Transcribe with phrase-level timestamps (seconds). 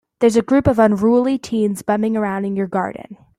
[0.19, 3.17] There's a group of unruly teens bumming around in your garden.